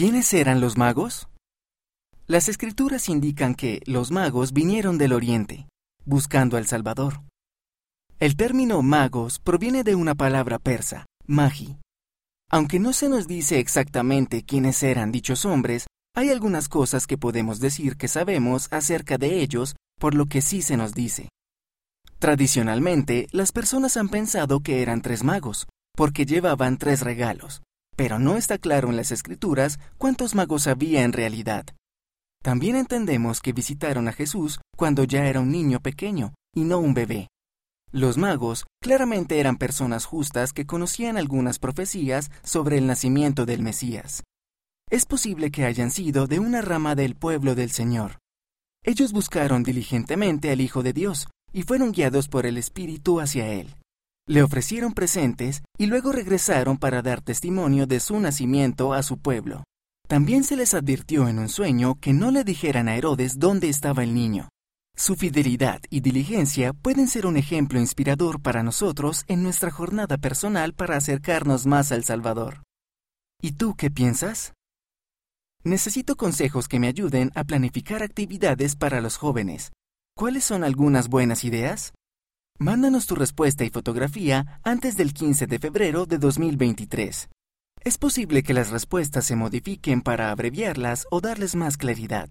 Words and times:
¿Quiénes 0.00 0.32
eran 0.32 0.62
los 0.62 0.78
magos? 0.78 1.28
Las 2.26 2.48
escrituras 2.48 3.10
indican 3.10 3.54
que 3.54 3.82
los 3.84 4.10
magos 4.10 4.54
vinieron 4.54 4.96
del 4.96 5.12
oriente, 5.12 5.68
buscando 6.06 6.56
al 6.56 6.66
Salvador. 6.66 7.20
El 8.18 8.34
término 8.34 8.80
magos 8.80 9.38
proviene 9.40 9.84
de 9.84 9.96
una 9.96 10.14
palabra 10.14 10.58
persa, 10.58 11.04
magi. 11.26 11.76
Aunque 12.50 12.78
no 12.78 12.94
se 12.94 13.10
nos 13.10 13.28
dice 13.28 13.58
exactamente 13.58 14.42
quiénes 14.42 14.82
eran 14.82 15.12
dichos 15.12 15.44
hombres, 15.44 15.86
hay 16.16 16.30
algunas 16.30 16.70
cosas 16.70 17.06
que 17.06 17.18
podemos 17.18 17.60
decir 17.60 17.98
que 17.98 18.08
sabemos 18.08 18.68
acerca 18.72 19.18
de 19.18 19.42
ellos, 19.42 19.76
por 20.00 20.14
lo 20.14 20.24
que 20.24 20.40
sí 20.40 20.62
se 20.62 20.78
nos 20.78 20.94
dice. 20.94 21.28
Tradicionalmente, 22.18 23.26
las 23.32 23.52
personas 23.52 23.98
han 23.98 24.08
pensado 24.08 24.60
que 24.60 24.80
eran 24.80 25.02
tres 25.02 25.24
magos, 25.24 25.66
porque 25.94 26.24
llevaban 26.24 26.78
tres 26.78 27.02
regalos, 27.02 27.60
pero 28.00 28.18
no 28.18 28.38
está 28.38 28.56
claro 28.56 28.88
en 28.88 28.96
las 28.96 29.12
escrituras 29.12 29.78
cuántos 29.98 30.34
magos 30.34 30.66
había 30.66 31.02
en 31.02 31.12
realidad. 31.12 31.66
También 32.42 32.76
entendemos 32.76 33.42
que 33.42 33.52
visitaron 33.52 34.08
a 34.08 34.12
Jesús 34.12 34.58
cuando 34.74 35.04
ya 35.04 35.26
era 35.26 35.40
un 35.40 35.50
niño 35.50 35.80
pequeño, 35.80 36.32
y 36.54 36.64
no 36.64 36.78
un 36.78 36.94
bebé. 36.94 37.28
Los 37.92 38.16
magos 38.16 38.64
claramente 38.80 39.38
eran 39.38 39.58
personas 39.58 40.06
justas 40.06 40.54
que 40.54 40.64
conocían 40.64 41.18
algunas 41.18 41.58
profecías 41.58 42.30
sobre 42.42 42.78
el 42.78 42.86
nacimiento 42.86 43.44
del 43.44 43.60
Mesías. 43.60 44.22
Es 44.88 45.04
posible 45.04 45.50
que 45.50 45.66
hayan 45.66 45.90
sido 45.90 46.26
de 46.26 46.38
una 46.38 46.62
rama 46.62 46.94
del 46.94 47.16
pueblo 47.16 47.54
del 47.54 47.70
Señor. 47.70 48.12
Ellos 48.82 49.12
buscaron 49.12 49.62
diligentemente 49.62 50.50
al 50.50 50.62
Hijo 50.62 50.82
de 50.82 50.94
Dios 50.94 51.28
y 51.52 51.64
fueron 51.64 51.92
guiados 51.92 52.28
por 52.28 52.46
el 52.46 52.56
Espíritu 52.56 53.20
hacia 53.20 53.52
Él. 53.52 53.76
Le 54.30 54.44
ofrecieron 54.44 54.92
presentes 54.92 55.64
y 55.76 55.86
luego 55.86 56.12
regresaron 56.12 56.78
para 56.78 57.02
dar 57.02 57.20
testimonio 57.20 57.88
de 57.88 57.98
su 57.98 58.20
nacimiento 58.20 58.92
a 58.92 59.02
su 59.02 59.18
pueblo. 59.18 59.64
También 60.06 60.44
se 60.44 60.54
les 60.54 60.72
advirtió 60.72 61.26
en 61.26 61.40
un 61.40 61.48
sueño 61.48 61.96
que 61.96 62.12
no 62.12 62.30
le 62.30 62.44
dijeran 62.44 62.86
a 62.86 62.94
Herodes 62.94 63.40
dónde 63.40 63.68
estaba 63.68 64.04
el 64.04 64.14
niño. 64.14 64.48
Su 64.96 65.16
fidelidad 65.16 65.80
y 65.90 65.98
diligencia 65.98 66.72
pueden 66.72 67.08
ser 67.08 67.26
un 67.26 67.36
ejemplo 67.36 67.80
inspirador 67.80 68.40
para 68.40 68.62
nosotros 68.62 69.24
en 69.26 69.42
nuestra 69.42 69.72
jornada 69.72 70.16
personal 70.16 70.74
para 70.74 70.96
acercarnos 70.96 71.66
más 71.66 71.90
al 71.90 72.04
Salvador. 72.04 72.62
¿Y 73.42 73.54
tú 73.54 73.74
qué 73.74 73.90
piensas? 73.90 74.52
Necesito 75.64 76.14
consejos 76.14 76.68
que 76.68 76.78
me 76.78 76.86
ayuden 76.86 77.32
a 77.34 77.42
planificar 77.42 78.04
actividades 78.04 78.76
para 78.76 79.00
los 79.00 79.16
jóvenes. 79.16 79.72
¿Cuáles 80.16 80.44
son 80.44 80.62
algunas 80.62 81.08
buenas 81.08 81.42
ideas? 81.42 81.92
Mándanos 82.62 83.06
tu 83.06 83.14
respuesta 83.14 83.64
y 83.64 83.70
fotografía 83.70 84.60
antes 84.62 84.94
del 84.98 85.14
15 85.14 85.46
de 85.46 85.58
febrero 85.58 86.04
de 86.04 86.18
2023. 86.18 87.30
Es 87.82 87.96
posible 87.96 88.42
que 88.42 88.52
las 88.52 88.68
respuestas 88.68 89.24
se 89.24 89.34
modifiquen 89.34 90.02
para 90.02 90.30
abreviarlas 90.30 91.06
o 91.10 91.22
darles 91.22 91.56
más 91.56 91.78
claridad. 91.78 92.28